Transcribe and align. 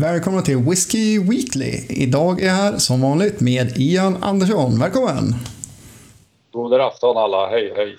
Välkomna 0.00 0.42
till 0.42 0.56
Whiskey 0.56 1.18
Weekly. 1.18 1.84
Idag 1.88 2.40
är 2.40 2.46
jag 2.46 2.54
här 2.54 2.78
som 2.78 3.00
vanligt 3.00 3.40
med 3.40 3.72
Ian 3.76 4.16
Andersson. 4.22 4.78
Välkommen! 4.78 5.34
God 6.52 6.80
afton 6.80 7.16
alla, 7.16 7.50
hej 7.50 7.72
hej! 7.76 7.96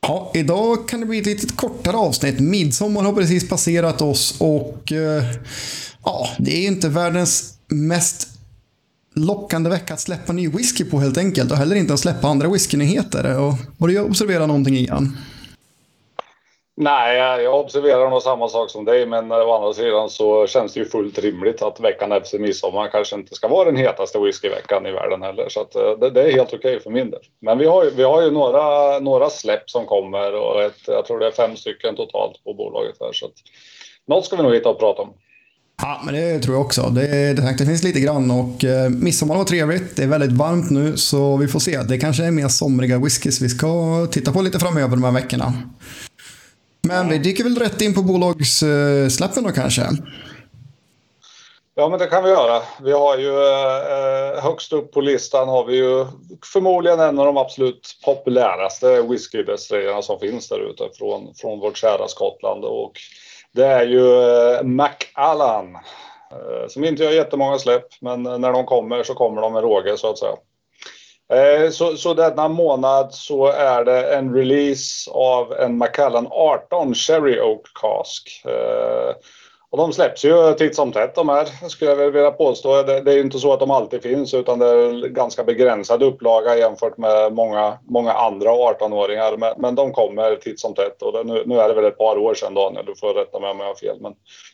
Ja, 0.00 0.30
idag 0.34 0.88
kan 0.88 1.00
det 1.00 1.06
bli 1.06 1.18
ett 1.18 1.26
lite 1.26 1.54
kortare 1.54 1.96
avsnitt. 1.96 2.40
Midsommar 2.40 3.02
har 3.02 3.12
precis 3.12 3.48
passerat 3.48 4.02
oss 4.02 4.40
och 4.40 4.92
eh, 4.92 5.24
ja, 6.04 6.28
det 6.38 6.64
är 6.64 6.66
inte 6.66 6.88
världens 6.88 7.58
mest 7.66 8.28
lockande 9.14 9.70
vecka 9.70 9.94
att 9.94 10.00
släppa 10.00 10.32
ny 10.32 10.48
whisky 10.48 10.84
på 10.84 11.00
helt 11.00 11.18
enkelt 11.18 11.50
och 11.50 11.56
heller 11.56 11.76
inte 11.76 11.94
att 11.94 12.00
släppa 12.00 12.28
andra 12.28 12.48
whiskynyheter. 12.48 13.24
har 13.78 13.88
du 13.88 14.00
observerat 14.00 14.48
någonting 14.48 14.76
Ian? 14.76 15.16
Nej, 16.78 17.16
jag 17.16 17.60
observerar 17.60 18.10
nog 18.10 18.22
samma 18.22 18.48
sak 18.48 18.70
som 18.70 18.84
dig, 18.84 19.06
men 19.06 19.30
eh, 19.30 19.36
å 19.36 19.56
andra 19.56 19.72
sidan 19.72 20.10
så 20.10 20.46
känns 20.46 20.74
det 20.74 20.80
ju 20.80 20.86
fullt 20.86 21.18
rimligt 21.18 21.62
att 21.62 21.80
veckan 21.80 22.12
efter 22.12 22.38
midsommar 22.38 22.88
kanske 22.88 23.16
inte 23.16 23.34
ska 23.34 23.48
vara 23.48 23.64
den 23.64 23.76
hetaste 23.76 24.18
whiskyveckan 24.18 24.86
i 24.86 24.92
världen 24.92 25.22
heller. 25.22 25.48
Så 25.48 25.60
att, 25.60 25.74
eh, 25.74 25.90
det, 26.00 26.10
det, 26.10 26.22
är 26.22 26.32
helt 26.32 26.48
okej 26.48 26.58
okay 26.58 26.80
för 26.80 26.90
min 26.90 27.10
del. 27.10 27.20
Men 27.40 27.58
vi 27.58 27.66
har, 27.66 27.84
ju, 27.84 27.90
vi 27.90 28.02
har 28.02 28.22
ju 28.22 28.30
några, 28.30 28.98
några 28.98 29.30
släpp 29.30 29.70
som 29.70 29.86
kommer 29.86 30.34
och 30.34 30.62
ett, 30.62 30.80
jag 30.86 31.04
tror 31.06 31.18
det 31.18 31.26
är 31.26 31.30
fem 31.30 31.56
stycken 31.56 31.96
totalt 31.96 32.44
på 32.44 32.54
bolaget 32.54 32.96
här. 33.00 33.12
Så 33.12 33.26
att, 33.26 33.32
något 34.06 34.24
ska 34.24 34.36
vi 34.36 34.42
nog 34.42 34.54
hitta 34.54 34.68
och 34.68 34.78
prata 34.78 35.02
om. 35.02 35.14
Ja, 35.82 36.00
men 36.04 36.14
det 36.14 36.38
tror 36.38 36.56
jag 36.56 36.64
också. 36.66 36.82
Det, 36.82 37.32
det, 37.34 37.54
det 37.58 37.66
finns 37.66 37.82
lite 37.82 38.00
grann 38.00 38.30
och 38.30 38.64
eh, 38.64 38.90
midsommar 38.90 39.36
var 39.36 39.44
trevligt. 39.44 39.96
Det 39.96 40.02
är 40.02 40.06
väldigt 40.06 40.32
varmt 40.32 40.70
nu 40.70 40.96
så 40.96 41.36
vi 41.36 41.48
får 41.48 41.60
se. 41.60 41.78
Det 41.82 41.98
kanske 41.98 42.24
är 42.24 42.30
mer 42.30 42.48
somriga 42.48 42.98
whiskys 42.98 43.40
vi 43.40 43.48
ska 43.48 43.68
titta 44.10 44.32
på 44.32 44.42
lite 44.42 44.58
framöver 44.58 44.88
de 44.88 45.04
här 45.04 45.12
veckorna. 45.12 45.52
Men 46.86 47.08
vi 47.08 47.18
dyker 47.18 47.44
väl 47.44 47.56
rätt 47.56 47.80
in 47.80 47.94
på 47.94 48.02
bolagssläppen 48.02 49.44
då 49.44 49.50
kanske? 49.50 49.82
Ja, 51.78 51.88
men 51.88 51.98
det 51.98 52.06
kan 52.06 52.24
vi 52.24 52.30
göra. 52.30 52.62
Vi 52.82 52.92
har 52.92 53.18
ju 53.18 53.28
eh, 53.28 54.42
högst 54.42 54.72
upp 54.72 54.92
på 54.92 55.00
listan 55.00 55.48
har 55.48 55.64
vi 55.64 55.76
ju 55.76 56.06
förmodligen 56.52 57.00
en 57.00 57.18
av 57.18 57.26
de 57.26 57.36
absolut 57.36 57.98
populäraste 58.04 59.02
whiskydestillierierna 59.02 60.02
som 60.02 60.20
finns 60.20 60.48
där 60.48 60.70
ute 60.70 60.88
från, 60.98 61.34
från 61.34 61.60
vårt 61.60 61.76
kära 61.76 62.08
Skottland. 62.08 62.64
Och 62.64 62.92
det 63.52 63.66
är 63.66 63.86
ju 63.86 64.22
eh, 64.22 64.62
Macallan 64.62 65.74
eh, 66.32 66.68
som 66.68 66.84
inte 66.84 67.04
gör 67.04 67.10
jättemånga 67.10 67.58
släpp, 67.58 67.86
men 68.00 68.22
när 68.22 68.52
de 68.52 68.66
kommer 68.66 69.02
så 69.02 69.14
kommer 69.14 69.42
de 69.42 69.52
med 69.52 69.62
råge 69.62 69.96
så 69.96 70.10
att 70.10 70.18
säga. 70.18 70.36
Eh, 71.32 71.70
så, 71.70 71.96
så 71.96 72.14
denna 72.14 72.48
månad 72.48 73.14
så 73.14 73.46
är 73.46 73.84
det 73.84 74.14
en 74.14 74.34
release 74.34 75.10
av 75.10 75.52
en 75.52 75.78
Macallan 75.78 76.26
18 76.30 76.94
Cherry 76.94 77.40
Oak 77.40 77.66
Cask. 77.80 78.42
Eh, 78.44 79.14
och 79.70 79.78
de 79.78 79.92
släpps 79.92 80.24
ju 80.24 80.54
titt 80.54 80.74
som 80.76 80.92
tätt 80.92 81.14
de 81.14 81.28
här, 81.28 81.68
skulle 81.68 81.90
jag 81.90 82.10
vilja 82.10 82.30
påstå. 82.30 82.82
Det, 82.82 83.00
det 83.00 83.12
är 83.12 83.14
ju 83.14 83.20
inte 83.20 83.38
så 83.38 83.52
att 83.52 83.60
de 83.60 83.70
alltid 83.70 84.02
finns 84.02 84.34
utan 84.34 84.58
det 84.58 84.66
är 84.66 85.08
ganska 85.08 85.44
begränsad 85.44 86.02
upplaga 86.02 86.56
jämfört 86.56 86.98
med 86.98 87.32
många, 87.32 87.78
många 87.88 88.12
andra 88.12 88.50
18-åringar. 88.50 89.36
Men, 89.38 89.54
men, 89.58 89.74
de 89.74 89.92
kommer 89.92 90.36
titt 90.36 90.60
som 90.60 90.74
tätt 90.74 91.02
och 91.02 91.12
det, 91.12 91.24
nu, 91.24 91.42
nu, 91.46 91.60
är 91.60 91.68
det 91.68 91.74
väl 91.74 91.84
ett 91.84 91.98
par 91.98 92.18
år 92.18 92.34
sedan 92.34 92.54
Daniel, 92.54 92.86
du 92.86 92.94
får 92.94 93.14
rätta 93.14 93.40
mig 93.40 93.50
om 93.50 93.60
jag 93.60 93.66
har 93.66 93.74
fel. 93.74 93.96
Men, 94.00 94.12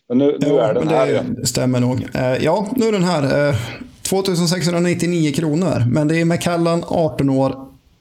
men 0.08 0.18
nu, 0.18 0.36
nu 0.40 0.58
är 0.58 0.74
den 0.74 0.88
här 0.88 1.06
igen. 1.06 1.36
Det 1.38 1.46
stämmer 1.46 1.80
nog. 1.80 2.08
Eh, 2.14 2.44
ja, 2.44 2.66
nu 2.76 2.88
är 2.88 2.92
den 2.92 3.04
här. 3.04 3.54
2699 4.12 5.32
kronor. 5.32 5.84
Men 5.88 6.08
det 6.08 6.20
är 6.20 6.24
Macallan, 6.24 6.84
18 6.88 7.30
år, 7.30 7.54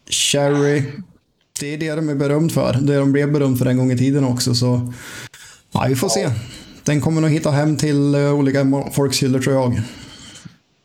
Cherry. 0.09 0.83
Det 1.59 1.73
är 1.73 1.77
det 1.77 1.95
de 1.95 2.09
är 2.09 2.15
berömd 2.15 2.51
för. 2.51 2.73
Det 2.73 2.97
de 2.97 3.11
blev 3.11 3.31
berömd 3.31 3.59
för 3.59 3.65
en 3.65 3.77
gång 3.77 3.91
i 3.91 3.97
tiden 3.97 4.25
också. 4.25 4.53
Så 4.53 4.93
ja, 5.71 5.85
vi 5.87 5.95
får 5.95 6.09
se. 6.09 6.29
Den 6.85 7.01
kommer 7.01 7.21
nog 7.21 7.29
hitta 7.29 7.49
hem 7.49 7.77
till 7.77 8.15
eh, 8.15 8.39
olika 8.39 8.65
folks 8.91 9.23
hyllor, 9.23 9.39
tror 9.39 9.55
jag. 9.55 9.81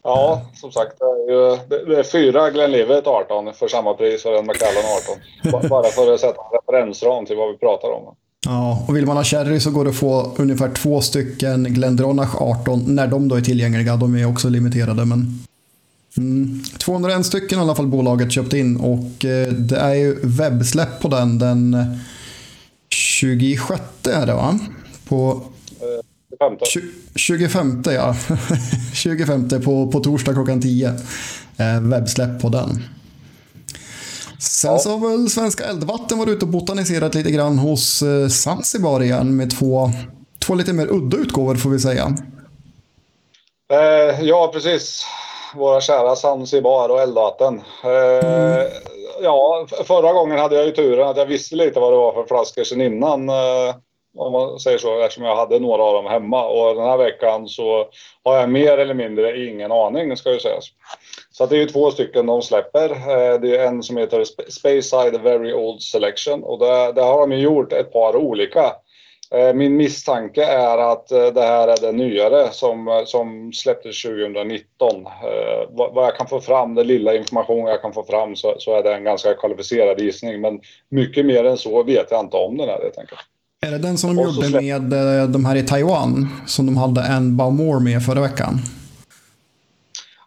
Ja, 0.03 0.43
som 0.55 0.73
sagt. 0.73 0.99
Det 0.99 1.05
är, 1.05 1.31
ju, 1.31 1.59
det 1.87 1.99
är 1.99 2.03
fyra 2.03 2.51
Glenlivet 2.51 3.07
18 3.07 3.55
för 3.55 3.69
samma 3.69 3.95
pris 3.95 4.23
som 4.23 4.35
en 4.35 4.47
Macallan 4.47 4.85
18. 5.53 5.69
Bara 5.71 5.85
för 5.85 6.15
att 6.15 6.21
sätta 6.21 6.41
en 6.41 6.59
referensram 6.59 7.27
till 7.27 7.37
vad 7.37 7.51
vi 7.51 7.59
pratar 7.59 7.89
om. 7.89 8.15
Ja, 8.47 8.85
och 8.89 8.97
vill 8.97 9.07
man 9.07 9.17
ha 9.17 9.25
sherry 9.25 9.61
så 9.61 9.71
går 9.71 9.85
det 9.85 9.91
att 9.91 9.97
få 9.97 10.35
ungefär 10.37 10.71
två 10.75 11.01
stycken 11.01 11.65
Glendronach 11.65 12.35
18 12.35 12.95
när 12.95 13.07
de 13.07 13.29
då 13.29 13.35
är 13.35 13.41
tillgängliga. 13.41 13.97
De 13.97 14.15
är 14.15 14.25
också 14.25 14.49
limiterade. 14.49 15.05
Men 15.05 15.45
mm, 16.17 16.63
201 16.79 17.27
stycken 17.27 17.59
i 17.59 17.63
alla 17.63 17.75
fall 17.75 17.87
bolaget 17.87 18.33
köpt 18.33 18.53
in 18.53 18.77
och 18.77 19.25
eh, 19.25 19.49
det 19.49 19.77
är 19.77 19.95
ju 19.95 20.19
webbsläpp 20.23 21.01
på 21.01 21.09
den 21.09 21.39
den 21.39 21.77
26 22.91 23.83
är 24.09 24.27
det 24.27 24.35
va? 24.35 24.59
På 25.09 25.43
25 27.15 27.83
ja. 27.85 28.17
25 28.95 29.49
på, 29.49 29.93
på 29.93 30.01
torsdag 30.01 30.33
klockan 30.33 30.61
10. 30.61 30.89
Eh, 31.57 31.81
webbsläpp 31.81 32.41
på 32.41 32.49
den. 32.49 32.83
Sen 34.41 34.73
ja. 34.73 34.79
så 34.79 34.91
har 34.91 35.11
väl 35.11 35.31
Svenska 35.31 35.65
Eldvatten 35.65 36.19
varit 36.19 36.29
ute 36.29 36.45
och 36.45 36.51
botaniserat 36.51 37.15
lite 37.15 37.31
grann 37.31 37.59
hos 37.59 38.03
eh, 38.03 38.29
Zanzibar 38.29 39.03
igen 39.03 39.37
med 39.37 39.59
två, 39.59 39.91
två 40.47 40.55
lite 40.55 40.73
mer 40.73 40.87
udda 40.93 41.17
utgåvor 41.17 41.55
får 41.55 41.71
vi 41.71 41.79
säga. 41.79 42.15
Eh, 43.73 44.21
ja, 44.23 44.51
precis. 44.53 45.05
Våra 45.55 45.81
kära 45.81 46.17
Zanzibar 46.17 46.89
och 46.89 47.01
Eldvatten. 47.01 47.63
Eh, 47.85 48.29
mm. 48.29 48.69
Ja, 49.23 49.67
förra 49.85 50.13
gången 50.13 50.39
hade 50.39 50.57
jag 50.57 50.67
ju 50.67 50.73
turen 50.73 51.09
att 51.09 51.17
jag 51.17 51.27
visste 51.27 51.57
lite 51.57 51.81
vad 51.81 51.93
det 51.93 51.97
var 51.97 52.13
för 52.13 52.25
flaskor 52.25 52.65
sen 52.65 52.81
innan. 52.81 53.29
Eh, 53.29 53.75
om 54.19 54.33
man 54.33 54.59
säger 54.59 54.79
så, 54.79 55.01
eftersom 55.01 55.25
jag 55.25 55.37
hade 55.37 55.59
några 55.59 55.83
av 55.83 55.95
dem 55.95 56.07
hemma. 56.07 56.47
Och 56.47 56.75
den 56.75 56.85
här 56.85 56.97
veckan 56.97 57.49
så 57.49 57.89
har 58.25 58.37
jag 58.37 58.51
mer 58.51 58.79
eller 58.79 58.95
mindre 58.95 59.47
ingen 59.47 59.73
aning, 59.73 60.17
ska 60.17 60.33
ju 60.33 60.41
sägas. 60.41 60.65
Så 61.31 61.47
det 61.47 61.57
är 61.57 61.61
ju 61.61 61.67
två 61.67 61.91
stycken 61.91 62.27
de 62.27 62.43
släpper. 62.43 62.91
Eh, 62.91 63.41
det 63.41 63.57
är 63.57 63.67
en 63.67 63.83
som 63.83 63.97
heter 63.97 64.25
Space 64.51 64.83
Side 64.83 65.21
Very 65.23 65.53
Old 65.53 65.83
Selection 65.83 66.43
och 66.43 66.59
där, 66.59 66.93
där 66.93 67.03
har 67.03 67.21
de 67.21 67.33
ju 67.33 67.39
gjort 67.39 67.73
ett 67.73 67.93
par 67.93 68.17
olika. 68.17 68.73
Eh, 69.35 69.55
min 69.55 69.77
misstanke 69.77 70.45
är 70.45 70.79
att 70.79 71.13
eh, 71.13 71.27
det 71.27 71.43
här 71.43 71.69
är 71.69 71.81
den 71.81 71.97
nyare 71.97 72.49
som, 72.53 73.05
som 73.07 73.53
släpptes 73.53 74.03
2019. 74.03 75.07
Vad 75.69 76.05
jag 76.05 76.17
kan 76.17 76.27
få 76.27 76.41
fram, 76.41 76.75
den 76.75 76.87
lilla 76.87 77.15
information 77.15 77.67
jag 77.67 77.83
kan 77.83 77.93
få 77.93 78.05
fram 78.05 78.37
så, 78.37 78.55
så 78.59 78.79
är 78.79 78.83
det 78.83 78.95
en 78.95 79.05
ganska 79.05 79.35
kvalificerad 79.35 80.01
gissning. 80.01 80.41
Men 80.41 80.61
mycket 80.89 81.27
mer 81.27 81.45
än 81.45 81.59
så 81.59 81.83
vet 81.83 82.11
jag 82.11 82.21
inte 82.21 82.37
om 82.37 82.57
den 82.57 82.69
här 82.69 82.83
helt 82.83 82.99
enkelt. 82.99 83.21
Är 83.61 83.71
det 83.71 83.79
den 83.79 83.99
som 83.99 84.17
de 84.17 84.23
gjorde 84.23 84.61
med 84.61 84.83
de 85.31 85.45
här 85.45 85.57
i 85.57 85.63
Taiwan? 85.63 86.29
Som 86.47 86.67
de 86.67 86.77
hade 86.77 87.01
en 87.01 87.37
Baumore 87.37 87.81
med 87.81 88.05
förra 88.05 88.21
veckan? 88.21 88.61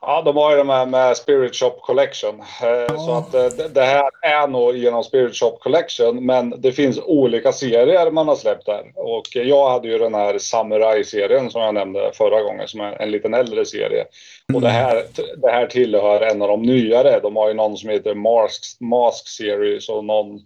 Ja, 0.02 0.22
de 0.22 0.38
har 0.38 0.52
ju 0.52 0.58
de 0.58 0.70
här 0.70 0.86
med 0.86 1.18
Spirit 1.18 1.56
Shop 1.56 1.76
Collection. 1.82 2.36
Ja. 2.62 2.98
Så 2.98 3.14
att 3.14 3.34
eh, 3.34 3.68
det 3.74 3.82
här 3.82 4.10
är 4.22 4.48
nog 4.48 4.78
genom 4.78 5.04
Spirit 5.04 5.36
Shop 5.36 5.58
Collection. 5.60 6.26
Men 6.26 6.62
det 6.62 6.72
finns 6.72 7.00
olika 7.06 7.52
serier 7.52 8.12
man 8.12 8.28
har 8.28 8.36
släppt 8.36 8.66
där. 8.66 8.84
Och 8.96 9.28
jag 9.34 9.70
hade 9.70 9.88
ju 9.88 9.98
den 9.98 10.14
här 10.14 10.38
Samurai-serien 10.38 11.50
som 11.50 11.62
jag 11.62 11.74
nämnde 11.74 12.12
förra 12.14 12.42
gången. 12.42 12.68
Som 12.68 12.82
är 12.82 13.02
en 13.02 13.12
liten 13.12 13.34
äldre 13.34 13.66
serie. 13.66 14.06
Mm. 14.50 14.56
Och 14.56 14.62
det 14.62 14.70
här, 14.70 15.04
det 15.38 15.52
här 15.52 15.68
tillhör 15.68 16.22
en 16.22 16.42
av 16.42 16.48
de 16.48 16.62
nyare. 16.62 17.20
De 17.20 17.36
har 17.36 17.48
ju 17.48 17.54
någon 17.54 17.78
som 17.78 17.90
heter 17.90 18.16
Mask, 18.16 18.78
Mask 18.80 19.28
Series 19.28 19.90
och 19.90 20.06
någon 20.06 20.40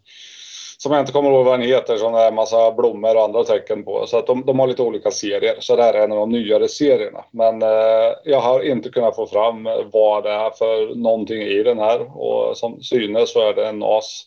som 0.78 0.91
jag 0.91 1.01
inte 1.01 1.11
kommer 1.11 1.29
ihåg 1.29 1.45
vad 1.45 1.59
den 1.59 1.67
heter, 1.67 1.97
som 1.97 2.13
det 2.13 2.19
är 2.19 2.28
en 2.28 2.35
massa 2.35 2.72
blommor 2.72 3.16
och 3.16 3.23
andra 3.23 3.44
tecken 3.44 3.84
på. 3.84 4.06
Så 4.07 4.17
att 4.17 4.28
de, 4.28 4.45
de 4.45 4.59
har 4.59 4.67
lite 4.67 4.81
olika 4.81 5.11
serier. 5.11 5.56
Så 5.59 5.75
det 5.75 5.84
här 5.84 5.94
är 5.94 6.03
en 6.03 6.11
av 6.11 6.17
de 6.17 6.29
nyare 6.29 6.67
serierna. 6.67 7.25
Men 7.31 7.61
eh, 7.61 8.13
jag 8.23 8.41
har 8.41 8.61
inte 8.61 8.89
kunnat 8.89 9.16
få 9.16 9.28
fram 9.28 9.63
vad 9.91 10.23
det 10.23 10.31
är 10.31 10.50
för 10.50 10.95
någonting 10.95 11.41
i 11.41 11.63
den 11.63 11.79
här. 11.79 12.17
Och 12.17 12.57
som 12.57 12.81
synes 12.81 13.34
så 13.34 13.50
är 13.50 13.53
det 13.53 13.67
en 13.67 13.79
NAS 13.79 14.25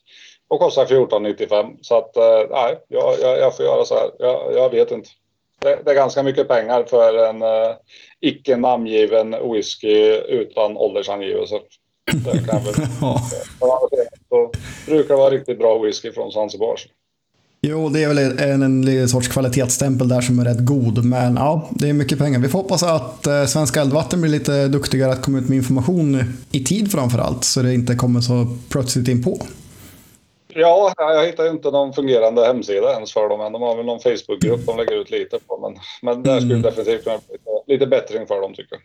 och 0.48 0.60
kostar 0.60 0.86
14,95. 0.86 1.76
Så 1.80 1.98
att 1.98 2.16
eh, 2.16 2.50
nej, 2.50 2.78
jag, 2.88 3.14
jag, 3.20 3.38
jag, 3.38 3.56
får 3.56 3.66
göra 3.66 3.84
så 3.84 3.94
här. 3.94 4.10
Jag, 4.18 4.54
jag 4.54 4.70
vet 4.70 4.90
inte. 4.90 5.08
Det, 5.60 5.78
det, 5.84 5.90
är 5.90 5.94
ganska 5.94 6.22
mycket 6.22 6.49
pengar 6.49 6.84
för 6.84 7.26
en 7.26 7.42
eh, 7.42 7.76
icke 8.20 8.56
namngiven 8.56 9.52
whisky 9.52 10.12
utan 10.28 10.76
åldersangivelse. 10.76 11.60
Det 12.12 12.46
kan 12.46 12.64
väl, 12.64 12.75
så 14.37 14.91
brukar 14.91 15.15
det 15.15 15.21
vara 15.21 15.31
riktigt 15.31 15.59
bra 15.59 15.79
whisky 15.79 16.12
från 16.12 16.33
Zanzibar. 16.33 16.77
Jo, 17.61 17.88
det 17.88 18.03
är 18.03 18.09
väl 18.09 18.19
en, 18.19 18.62
en, 18.62 18.88
en 18.88 19.09
sorts 19.09 19.29
kvalitetsstämpel 19.29 20.09
där 20.09 20.21
som 20.21 20.38
är 20.38 20.44
rätt 20.44 20.65
god. 20.65 21.05
Men 21.05 21.37
ja, 21.37 21.69
det 21.71 21.88
är 21.88 21.93
mycket 21.93 22.19
pengar. 22.19 22.38
Vi 22.38 22.49
får 22.49 22.59
hoppas 22.59 22.83
att 22.83 23.27
eh, 23.27 23.44
Svenska 23.44 23.81
Eldvatten 23.81 24.21
blir 24.21 24.31
lite 24.31 24.69
duktigare 24.69 25.12
att 25.12 25.23
komma 25.23 25.38
ut 25.38 25.49
med 25.49 25.56
information 25.56 26.35
i 26.53 26.65
tid 26.65 26.93
framför 26.93 27.19
allt. 27.19 27.44
Så 27.44 27.62
det 27.62 27.75
inte 27.75 27.94
kommer 27.94 28.21
så 28.21 28.47
plötsligt 28.69 29.09
in 29.09 29.23
på. 29.25 29.38
Ja, 30.49 30.93
jag 30.97 31.27
hittar 31.27 31.50
inte 31.50 31.71
någon 31.71 31.93
fungerande 31.93 32.47
hemsida 32.47 32.93
ens 32.93 33.12
för 33.12 33.29
dem 33.29 33.41
än. 33.41 33.53
De 33.53 33.62
har 33.62 33.77
väl 33.77 33.87
någon 33.87 34.00
Facebookgrupp 34.00 34.67
de 34.67 34.77
lägger 34.77 35.00
ut 35.00 35.11
lite 35.11 35.38
på. 35.47 35.59
Men, 35.59 35.79
men 36.03 36.23
där 36.23 36.37
skulle 36.37 36.55
mm. 36.55 36.62
definitivt 36.62 37.05
kunna 37.05 37.19
bli 37.19 37.37
lite, 37.37 37.73
lite 37.73 37.87
bättring 37.87 38.27
för 38.27 38.41
dem 38.41 38.55
tycker 38.55 38.75
jag. 38.75 38.81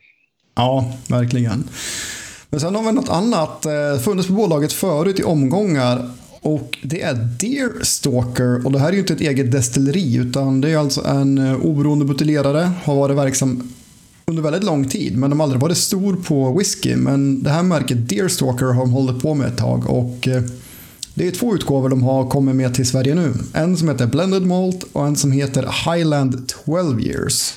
Ja, 0.56 0.86
verkligen. 1.10 1.70
Men 2.52 2.60
sen 2.60 2.76
har 2.76 2.84
vi 2.84 2.92
något 2.92 3.10
annat. 3.10 3.66
Eh, 3.66 4.00
funnits 4.04 4.28
på 4.28 4.34
bolaget 4.34 4.74
förut 4.74 5.20
i 5.20 5.24
omgångar. 5.24 6.10
och 6.42 6.78
det 6.84 7.02
är 7.02 7.14
Deer 7.14 7.84
Stalker. 7.84 8.66
Och 8.66 8.72
det 8.72 8.80
här 8.80 8.88
är 8.88 8.94
ju 8.94 9.00
inte 9.00 9.14
ett 9.14 9.22
eget 9.22 9.52
destilleri 9.52 10.16
utan 10.16 10.62
det 10.62 10.70
är 10.70 10.78
alltså 10.78 11.06
en 11.06 11.38
eh, 11.38 11.56
oberoende 11.56 12.06
buteljerare. 12.06 12.72
Har 12.84 12.96
varit 12.96 13.18
verksam 13.18 13.74
under 14.26 14.44
väldigt 14.44 14.64
lång 14.64 14.90
tid 14.90 15.18
men 15.18 15.30
de 15.30 15.40
har 15.40 15.46
aldrig 15.46 15.62
varit 15.62 15.78
stor 15.78 16.16
på 16.16 16.58
whisky. 16.58 16.96
Men 16.96 17.44
det 17.44 17.50
här 17.50 17.64
märket 17.64 18.10
Deer 18.10 18.28
Stalker 18.28 18.66
har 18.66 18.82
de 18.82 18.92
hållit 18.92 19.22
på 19.22 19.34
med 19.34 19.48
ett 19.48 19.58
tag 19.58 19.90
och 19.90 20.28
eh, 20.28 20.44
det 21.14 21.28
är 21.28 21.32
två 21.32 21.56
utgåvor 21.56 21.90
de 21.90 22.04
har 22.04 22.30
kommit 22.30 22.56
med 22.56 22.76
till 22.76 22.88
Sverige 22.88 23.16
nu. 23.16 23.34
En 23.54 23.78
som 23.78 23.90
heter 23.90 24.08
Blended 24.08 24.46
Malt 24.46 24.84
och 24.94 25.08
en 25.08 25.16
som 25.16 25.32
heter 25.32 25.94
Highland 25.94 26.52
12 26.66 27.02
Years. 27.02 27.54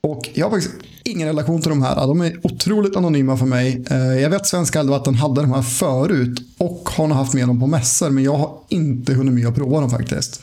Och 0.00 0.28
jag 0.34 0.46
har 0.46 0.50
faktiskt 0.50 0.74
ingen 1.06 1.28
relation 1.28 1.62
till 1.62 1.70
de 1.70 1.82
här. 1.82 2.06
De 2.06 2.20
är 2.20 2.32
otroligt 2.42 2.96
anonyma 2.96 3.36
för 3.36 3.46
mig. 3.46 3.84
Eh, 3.90 4.22
jag 4.22 4.30
vet 4.30 4.40
att 4.40 4.46
Svenska 4.46 4.80
Eldvatten 4.80 5.14
hade 5.14 5.40
de 5.40 5.52
här 5.52 5.62
förut 5.62 6.38
och 6.58 6.88
har 6.96 7.06
nog 7.06 7.16
haft 7.16 7.34
med 7.34 7.48
dem 7.48 7.60
på 7.60 7.66
mässor, 7.66 8.10
men 8.10 8.24
jag 8.24 8.32
har 8.32 8.50
inte 8.68 9.12
hunnit 9.12 9.34
med 9.34 9.46
att 9.46 9.54
prova 9.54 9.80
dem 9.80 9.90
faktiskt. 9.90 10.40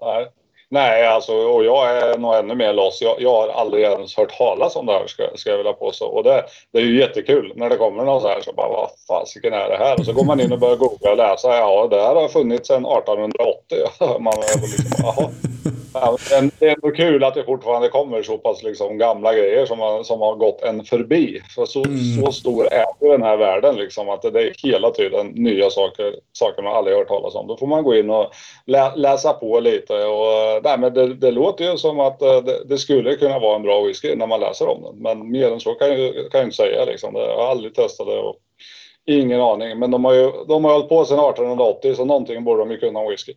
Nej. 0.00 0.26
Nej, 0.68 1.06
alltså, 1.06 1.32
och 1.32 1.64
jag 1.64 1.96
är 1.96 2.18
nog 2.18 2.34
ännu 2.34 2.54
mer 2.54 2.72
loss. 2.72 2.98
Jag, 3.02 3.16
jag 3.18 3.30
har 3.30 3.48
aldrig 3.48 3.84
ens 3.84 4.16
hört 4.16 4.38
talas 4.38 4.76
om 4.76 4.86
det 4.86 4.92
här, 4.92 5.06
ska, 5.06 5.22
ska 5.34 5.50
jag 5.50 5.56
vilja 5.56 5.72
påstå. 5.72 6.06
Och 6.06 6.24
det, 6.24 6.44
det 6.72 6.78
är 6.78 6.82
ju 6.82 7.00
jättekul 7.00 7.52
när 7.56 7.70
det 7.70 7.76
kommer 7.76 8.04
någon 8.04 8.20
så 8.20 8.28
här 8.28 8.40
så 8.40 8.52
bara, 8.52 8.68
vad 8.68 8.90
fasiken 9.08 9.52
är 9.52 9.68
det 9.68 9.76
här? 9.76 9.98
Och 9.98 10.04
så 10.04 10.12
går 10.12 10.24
man 10.24 10.40
in 10.40 10.52
och 10.52 10.58
börjar 10.58 10.76
googla 10.76 11.10
och 11.10 11.16
läsa. 11.16 11.48
Ja, 11.48 11.88
det 11.90 12.02
här 12.02 12.14
har 12.14 12.28
funnits 12.28 12.68
sedan 12.68 12.86
1880. 12.86 14.18
man 14.20 14.34
liksom. 14.62 15.53
Ja, 15.94 16.16
det 16.58 16.66
är 16.66 16.74
ändå 16.74 16.90
kul 16.90 17.24
att 17.24 17.34
det 17.34 17.44
fortfarande 17.44 17.88
kommer 17.88 18.22
så 18.22 18.38
pass 18.38 18.62
liksom 18.62 18.98
gamla 18.98 19.34
grejer 19.34 19.66
som 19.66 19.78
har, 19.78 20.02
som 20.02 20.20
har 20.20 20.36
gått 20.36 20.62
en 20.62 20.84
förbi. 20.84 21.40
För 21.54 21.66
så, 21.66 21.84
mm. 21.84 21.98
så 21.98 22.32
stor 22.32 22.72
är 22.72 23.08
den 23.10 23.22
här 23.22 23.36
världen 23.36 23.76
liksom 23.76 24.08
att 24.08 24.22
det 24.22 24.42
är 24.42 24.52
hela 24.62 24.90
tiden 24.90 25.26
nya 25.26 25.70
saker, 25.70 26.14
saker 26.32 26.62
man 26.62 26.76
aldrig 26.76 26.96
hört 26.96 27.08
talas 27.08 27.34
om. 27.34 27.46
Då 27.46 27.56
får 27.56 27.66
man 27.66 27.84
gå 27.84 27.94
in 27.94 28.10
och 28.10 28.30
lä, 28.66 28.96
läsa 28.96 29.32
på 29.32 29.60
lite. 29.60 30.04
Och, 30.04 30.62
nej, 30.64 30.78
men 30.78 30.94
det, 30.94 31.14
det 31.14 31.30
låter 31.30 31.64
ju 31.64 31.76
som 31.76 32.00
att 32.00 32.22
eh, 32.22 32.42
det, 32.42 32.64
det, 32.64 32.78
skulle 32.78 33.16
kunna 33.16 33.38
vara 33.38 33.56
en 33.56 33.62
bra 33.62 33.82
whisky 33.82 34.14
när 34.14 34.26
man 34.26 34.40
läser 34.40 34.68
om 34.68 34.82
den. 34.82 34.96
Men 35.02 35.30
mer 35.30 35.52
än 35.52 35.60
så 35.60 35.74
kan 35.74 35.88
jag, 35.88 36.14
kan 36.14 36.38
jag 36.40 36.44
inte 36.44 36.56
säga. 36.56 36.84
Liksom. 36.84 37.14
Jag 37.14 37.36
har 37.36 37.50
aldrig 37.50 37.74
testat 37.74 38.06
det. 38.06 38.18
Och, 38.18 38.36
ingen 39.06 39.40
aning. 39.40 39.78
Men 39.78 39.90
de 39.90 40.04
har 40.04 40.14
ju 40.14 40.30
de 40.48 40.64
har 40.64 40.72
hållit 40.72 40.88
på 40.88 41.04
sedan 41.04 41.18
1880 41.18 41.94
så 41.96 42.04
någonting 42.04 42.44
borde 42.44 42.60
de 42.60 42.70
ju 42.70 42.76
kunna 42.76 42.98
om 42.98 43.10
whisky. 43.10 43.32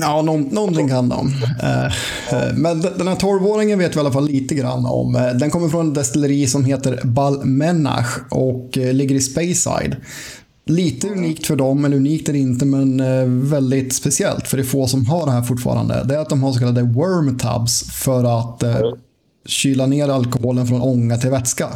Ja, 0.00 0.22
nå 0.22 0.36
någonting 0.36 0.88
kan 0.88 1.08
de. 1.08 1.32
Eh, 1.62 1.84
eh, 1.84 2.54
men 2.54 2.80
den 2.80 3.08
här 3.08 3.14
12-åringen 3.14 3.78
vet 3.78 3.92
vi 3.92 3.96
i 3.96 4.00
alla 4.00 4.12
fall 4.12 4.26
lite 4.26 4.54
grann 4.54 4.86
om. 4.86 5.16
Eh, 5.16 5.28
den 5.28 5.50
kommer 5.50 5.68
från 5.68 5.86
en 5.86 5.94
destilleri 5.94 6.46
som 6.46 6.64
heter 6.64 7.00
Balmenach 7.04 8.18
och 8.30 8.76
ligger 8.76 9.14
i 9.14 9.20
Speyside. 9.20 9.96
Lite 10.66 11.08
unikt 11.08 11.46
för 11.46 11.56
dem, 11.56 11.84
eller 11.84 11.96
unikt 11.96 12.28
är 12.28 12.32
det 12.32 12.38
inte, 12.38 12.64
men 12.64 13.50
väldigt 13.50 13.94
speciellt 13.94 14.48
för 14.48 14.56
det 14.56 14.62
är 14.62 14.64
få 14.64 14.86
som 14.86 15.06
har 15.06 15.26
det 15.26 15.32
här 15.32 15.42
fortfarande. 15.42 16.04
Det 16.04 16.14
är 16.14 16.18
att 16.18 16.28
de 16.28 16.42
har 16.42 16.52
så 16.52 16.58
kallade 16.58 16.82
worm 16.82 17.38
tubs 17.38 18.02
för 18.04 18.38
att 18.38 18.64
kyla 19.46 19.86
ner 19.86 20.08
alkoholen 20.08 20.66
från 20.66 20.82
ånga 20.82 21.16
till 21.16 21.30
vätska. 21.30 21.68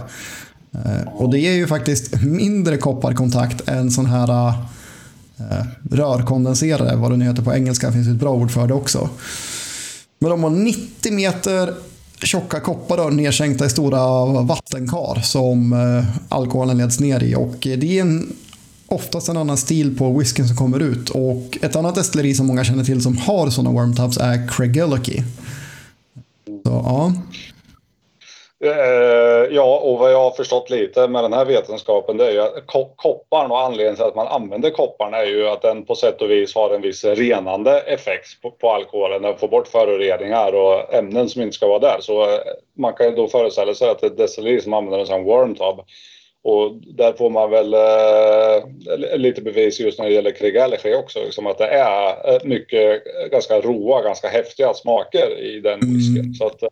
Eh, 0.73 1.09
och 1.15 1.31
det 1.31 1.41
är 1.41 1.53
ju 1.53 1.67
faktiskt 1.67 2.23
mindre 2.23 2.77
kopparkontakt 2.77 3.69
än 3.69 3.91
sån 3.91 4.07
här 4.07 4.49
eh, 5.39 5.67
rörkondenserare, 5.91 6.97
vad 6.97 7.11
det 7.11 7.17
nu 7.17 7.25
heter 7.25 7.43
på 7.43 7.55
engelska, 7.55 7.93
finns 7.93 8.09
ett 8.09 8.17
bra 8.17 8.33
ord 8.33 8.51
för 8.51 8.67
det 8.67 8.75
också. 8.75 9.09
Men 10.19 10.31
de 10.31 10.43
har 10.43 10.51
90 10.51 11.13
meter 11.13 11.75
tjocka 12.23 12.61
kopparrör 12.61 13.11
nedsänkta 13.11 13.67
i 13.67 13.69
stora 13.69 14.25
vattenkar 14.43 15.21
som 15.21 15.73
eh, 15.73 16.05
alkoholen 16.29 16.79
leds 16.79 17.01
ner 17.01 17.23
i. 17.23 17.35
Och 17.35 17.57
det 17.61 17.99
är 17.99 18.01
en, 18.01 18.33
oftast 18.87 19.29
en 19.29 19.37
annan 19.37 19.57
stil 19.57 19.97
på 19.97 20.19
whiskyn 20.19 20.49
som 20.49 20.57
kommer 20.57 20.81
ut. 20.81 21.11
Och 21.11 21.59
ett 21.63 21.77
annat 21.77 21.95
destilleri 21.95 22.35
som 22.35 22.47
många 22.47 22.65
känner 22.65 22.85
till 22.85 23.03
som 23.03 23.17
har 23.17 23.51
sådana 23.51 23.71
wormtubs 23.71 24.19
är 24.19 24.49
Craigellachie. 24.49 25.25
Så, 26.47 26.61
ja. 26.65 27.13
Eh, 28.65 29.55
ja, 29.55 29.79
och 29.79 29.99
vad 29.99 30.13
jag 30.13 30.19
har 30.19 30.31
förstått 30.31 30.71
lite 30.71 31.09
med 31.09 31.25
den 31.25 31.33
här 31.33 31.45
vetenskapen 31.45 32.17
det 32.17 32.27
är 32.27 32.31
ju 32.31 32.41
att 32.41 32.67
kopparn 32.97 33.51
och 33.51 33.61
anledningen 33.61 33.97
till 33.97 34.05
att 34.05 34.15
man 34.15 34.27
använder 34.27 34.71
kopparn 34.71 35.15
är 35.15 35.25
ju 35.25 35.49
att 35.49 35.63
den 35.63 35.85
på 35.85 35.95
sätt 35.95 36.23
och 36.23 36.31
vis 36.31 36.55
har 36.55 36.75
en 36.75 36.83
viss 36.83 37.05
renande 37.05 37.81
effekt 37.81 38.43
på, 38.43 38.51
på 38.51 38.71
alkoholen. 38.71 39.23
Den 39.23 39.39
får 39.39 39.49
bort 39.49 39.69
föroreningar 39.69 40.53
och 40.53 40.95
ämnen 40.95 41.29
som 41.29 41.43
inte 41.43 41.57
ska 41.57 41.69
vara 41.69 41.79
där. 41.79 41.97
Så 42.01 42.23
eh, 42.23 42.39
man 42.77 42.93
kan 42.93 43.07
ju 43.07 43.17
då 43.17 43.29
föreställa 43.29 43.75
sig 43.75 43.91
att 43.91 44.01
det 44.01 44.07
är 44.07 44.11
ett 44.11 44.17
destilleri 44.17 44.61
som 44.61 44.73
använder 44.73 44.99
en 44.99 45.07
sån 45.07 45.25
wormtub. 45.25 45.81
Och 46.43 46.73
där 46.75 47.13
får 47.13 47.31
man 47.31 47.51
väl 47.51 47.75
eh, 47.75 49.19
lite 49.19 49.43
bevis 49.43 49.81
just 49.81 49.99
när 49.99 50.07
det 50.07 50.15
gäller 50.15 50.31
Krieg 50.31 50.97
också, 50.99 51.19
liksom 51.19 51.47
att 51.47 51.59
det 51.59 51.67
är 51.67 52.35
eh, 52.35 52.41
mycket 52.45 53.03
ganska 53.31 53.61
roa, 53.61 54.03
ganska 54.03 54.29
häftiga 54.29 54.75
smaker 54.75 55.39
i 55.39 55.61
den 55.61 55.81
whiskyn. 55.81 56.21
Mm. 56.21 56.35
Så 56.35 56.47
att, 56.47 56.63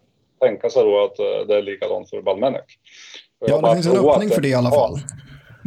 tänka 0.41 0.71
sig 0.71 0.83
då 0.83 1.05
att 1.05 1.19
eh, 1.19 1.47
det 1.49 1.55
är 1.55 1.63
likadant 1.63 2.11
för 2.11 2.23
Balmenic. 2.23 2.63
Ja, 3.47 3.61
det 3.61 3.75
finns 3.75 3.87
en 3.87 4.09
öppning 4.09 4.31
för 4.31 4.41
det 4.41 4.49
i 4.49 4.55
alla 4.55 4.71
fall. 4.71 4.99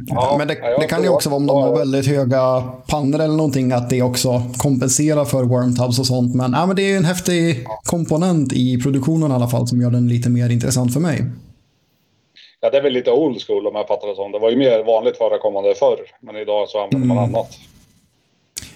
Ja, 0.08 0.36
Men 0.38 0.48
det, 0.48 0.78
det 0.80 0.88
kan 0.88 1.04
ju 1.04 1.10
också 1.10 1.30
vara 1.30 1.38
om 1.38 1.48
de 1.48 1.62
har 1.62 1.78
väldigt 1.78 2.08
höga 2.08 2.64
pannor 2.88 3.20
eller 3.20 3.36
någonting 3.36 3.72
att 3.72 3.90
det 3.90 4.02
också 4.02 4.42
kompenserar 4.58 5.26
för 5.26 5.44
wormtubs 5.44 6.00
och 6.00 6.06
sånt. 6.06 6.36
Men, 6.36 6.54
ja, 6.54 6.66
men 6.66 6.76
det 6.76 6.92
är 6.92 6.98
en 6.98 7.06
häftig 7.06 7.68
komponent 7.84 8.54
i 8.54 8.82
produktionen 8.84 9.32
i 9.32 9.34
alla 9.34 9.48
fall 9.48 9.68
som 9.68 9.82
gör 9.82 9.92
den 9.92 10.08
lite 10.08 10.30
mer 10.30 10.50
intressant 10.50 10.94
för 10.94 11.00
mig. 11.00 11.26
Ja, 12.62 12.70
det 12.70 12.78
är 12.78 12.82
väl 12.82 12.94
lite 12.94 13.12
old 13.12 13.42
school 13.42 13.68
om 13.68 13.76
jag 13.76 13.88
fattar 13.88 14.08
det 14.08 14.16
som. 14.16 14.32
Det 14.32 14.40
var 14.40 14.50
ju 14.50 14.58
mer 14.58 14.84
vanligt 14.84 15.18
förekommande 15.18 15.76
förr, 15.76 16.00
men 16.20 16.36
idag 16.36 16.70
så 16.70 16.84
använder 16.84 17.06
mm. 17.06 17.16
man 17.16 17.18
annat. 17.18 17.58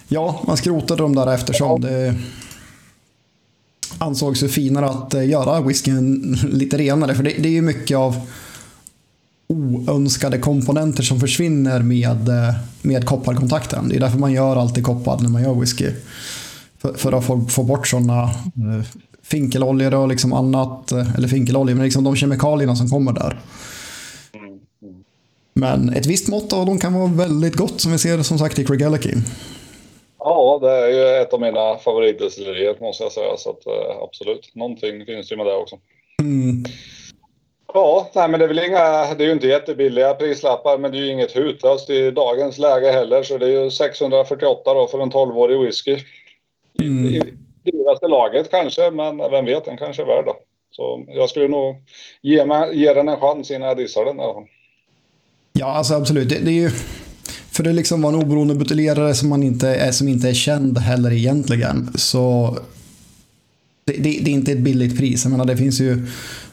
Ja, 0.08 0.40
man 0.48 0.58
skrotade 0.58 1.02
dem 1.02 1.16
där 1.16 1.34
eftersom. 1.34 1.82
Ja. 1.84 1.90
Det, 1.90 2.14
ansågs 4.04 4.44
ju 4.44 4.48
finare 4.48 4.86
att 4.86 5.14
eh, 5.14 5.30
göra 5.30 5.62
whiskyn 5.62 6.38
lite 6.52 6.78
renare. 6.78 7.16
För 7.16 7.24
det, 7.24 7.30
det 7.40 7.50
är 7.50 7.54
ju 7.54 7.62
mycket 7.62 7.98
av 7.98 8.16
oönskade 9.48 10.38
komponenter 10.38 11.04
som 11.04 11.20
försvinner 11.20 11.80
med, 11.82 12.30
eh, 12.30 12.56
med 12.82 13.06
kopparkontakten. 13.06 13.90
Det 13.90 13.96
är 13.96 14.00
därför 14.00 14.20
man 14.20 14.32
gör 14.32 14.56
alltid 14.56 14.84
koppar 14.84 15.20
när 15.20 15.30
man 15.30 15.44
gör 15.44 15.54
whisky. 15.54 15.92
För, 16.78 16.94
för 16.94 17.12
att 17.12 17.26
få, 17.26 17.46
få 17.46 17.64
bort 17.64 17.88
sådana 17.88 18.24
eh, 18.24 18.86
finkeloljor 19.24 19.94
och 19.94 20.08
liksom 20.08 20.34
annat, 20.34 20.92
eller 20.92 21.28
finkeloljor, 21.28 21.76
men 21.76 21.86
liksom 21.86 22.04
de 22.04 22.16
kemikalierna 22.16 22.76
som 22.76 22.90
kommer 22.90 23.14
där. 23.14 23.40
Men 25.54 25.90
ett 25.90 26.06
visst 26.06 26.28
mått 26.28 26.54
av 26.54 26.66
dem 26.66 26.80
kan 26.80 26.94
vara 26.94 27.08
väldigt 27.08 27.56
gott 27.56 27.82
som 27.82 27.92
vi 27.92 27.98
ser 27.98 28.24
som 28.24 28.40
sagt 28.40 28.60
i 28.60 28.66
Craigellachie. 28.66 29.24
Ja, 30.24 30.60
det 30.62 30.70
är 30.70 30.88
ju 30.88 31.22
ett 31.22 31.34
av 31.34 31.42
mina 31.42 31.78
favoritdestillerier 31.78 32.78
måste 32.80 33.04
jag 33.04 33.12
säga. 33.12 33.38
Så 33.38 33.50
att, 33.50 33.66
eh, 33.66 33.98
absolut, 34.02 34.56
någonting 34.56 35.06
finns 35.06 35.32
ju 35.32 35.38
med 35.38 35.46
det 35.46 35.56
också. 35.56 35.80
Mm. 36.22 36.64
Ja, 37.74 38.10
nej, 38.16 38.30
men 38.30 38.40
det 38.40 38.46
är 38.46 38.48
väl 38.48 38.60
inga, 38.60 39.14
det 39.14 39.24
är 39.24 39.28
ju 39.28 39.32
inte 39.32 39.48
jättebilliga 39.48 40.14
prislappar, 40.14 40.78
men 40.78 40.92
det 40.92 40.98
är 40.98 41.00
ju 41.00 41.12
inget 41.12 41.36
hutlöst 41.36 41.90
i 41.90 42.12
dagens 42.12 42.58
läge 42.58 42.92
heller. 42.92 43.24
Så 43.24 43.38
det 43.38 43.46
är 43.46 43.64
ju 43.64 43.72
648 43.72 44.74
då 44.74 44.88
för 44.88 45.00
en 45.00 45.12
12-årig 45.12 45.60
whisky. 45.60 45.98
Mm. 46.82 47.06
I, 47.06 47.18
i 47.18 47.72
dyraste 47.72 48.08
laget 48.08 48.52
kanske, 48.52 48.92
men 48.92 49.18
vem 49.18 49.46
vet, 49.46 49.66
den 49.66 49.78
kanske 49.78 50.02
är 50.02 50.06
värd 50.08 50.26
då. 50.26 50.36
Så 50.72 51.06
jag 51.08 51.30
skulle 51.30 51.48
nog 51.48 51.76
ge, 52.22 52.46
mig, 52.46 52.80
ge 52.80 52.94
den 52.94 53.10
en 53.10 53.20
chans 53.20 53.52
innan 53.52 53.68
jag 53.68 53.78
dissar 53.78 54.06
den. 54.06 54.18
Ja, 55.54 55.66
alltså 55.66 55.94
absolut. 55.94 56.30
Det, 56.30 56.40
det 56.46 56.52
är 56.52 56.62
ju 56.62 56.70
för 57.54 57.64
det 57.64 57.74
liksom 57.74 58.02
var 58.02 58.10
en 58.10 58.16
oberoende 58.16 58.56
buteljerare 58.56 59.14
som, 59.14 59.30
man 59.30 59.44
inte 59.44 59.70
är, 59.70 59.92
som 59.92 60.08
inte 60.08 60.30
är 60.30 60.34
känd 60.34 60.78
heller 60.78 61.14
egentligen. 61.14 61.90
Så 61.96 62.58
det, 63.86 63.94
det, 63.94 64.00
det, 64.02 64.32
är 64.32 64.34
inte 64.34 64.52
ett 64.52 64.60
billigt 64.60 64.98
pris. 64.98 65.24
Jag 65.24 65.32
menar, 65.32 65.46
det 65.46 65.58
finns 65.58 65.82
ju 65.82 66.08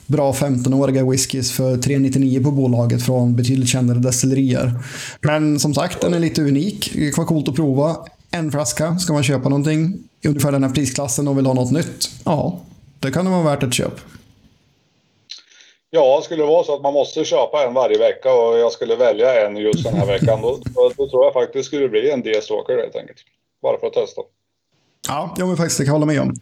bra 0.06 0.32
15-åriga 0.32 1.04
whiskys 1.04 1.52
för 1.52 1.76
399 1.76 2.42
på 2.42 2.50
bolaget 2.50 3.02
från 3.02 3.36
betydligt 3.36 3.68
kändare 3.68 3.98
destillerier. 3.98 4.72
Men 5.20 5.60
som 5.60 5.74
sagt, 5.74 6.00
den 6.00 6.14
är 6.14 6.20
lite 6.20 6.42
unik. 6.42 6.90
Det 6.94 7.10
kan 7.10 7.24
vara 7.24 7.28
coolt 7.28 7.48
att 7.48 7.54
prova. 7.54 7.96
En 8.30 8.50
flaska, 8.50 8.98
ska 8.98 9.12
man 9.12 9.22
köpa 9.22 9.48
någonting 9.48 9.98
i 10.22 10.28
ungefär 10.28 10.52
den 10.52 10.62
här 10.62 10.70
prisklassen 10.70 11.28
och 11.28 11.38
vill 11.38 11.46
ha 11.46 11.54
något 11.54 11.72
nytt? 11.72 12.10
Ja, 12.24 12.60
det 12.98 13.10
kan 13.10 13.24
det 13.24 13.30
vara 13.30 13.42
värt 13.42 13.62
ett 13.62 13.74
köp. 13.74 14.00
Ja, 15.92 16.20
skulle 16.24 16.42
det 16.42 16.46
vara 16.46 16.64
så 16.64 16.74
att 16.74 16.82
man 16.82 16.92
måste 16.92 17.24
köpa 17.24 17.64
en 17.66 17.74
varje 17.74 17.98
vecka 17.98 18.32
och 18.32 18.58
jag 18.58 18.72
skulle 18.72 18.96
välja 18.96 19.46
en 19.46 19.56
just 19.56 19.84
den 19.84 19.94
här 19.94 20.06
veckan, 20.06 20.42
då, 20.42 20.58
då, 20.64 20.92
då 20.96 21.08
tror 21.08 21.24
jag 21.24 21.32
faktiskt 21.32 21.54
det 21.54 21.62
skulle 21.62 21.88
bli 21.88 22.10
en 22.10 22.22
D-stalker 22.22 22.76
helt 22.76 22.96
enkelt. 22.96 23.18
Bara 23.62 23.78
för 23.78 23.86
att 23.86 23.92
testa. 23.92 24.22
Ja, 25.08 25.34
jag 25.38 25.46
vill 25.46 25.56
faktiskt 25.56 25.78
det 25.78 25.84
kan 25.84 25.94
jag 25.94 26.00
hålla 26.00 26.12
med 26.12 26.20
om. 26.20 26.34